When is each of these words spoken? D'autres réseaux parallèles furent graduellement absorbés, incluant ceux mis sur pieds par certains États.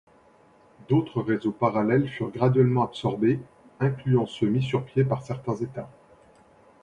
D'autres 0.89 1.21
réseaux 1.21 1.51
parallèles 1.51 2.09
furent 2.09 2.31
graduellement 2.31 2.83
absorbés, 2.85 3.39
incluant 3.79 4.25
ceux 4.25 4.49
mis 4.49 4.63
sur 4.63 4.83
pieds 4.83 5.03
par 5.03 5.21
certains 5.21 5.55
États. 5.57 5.91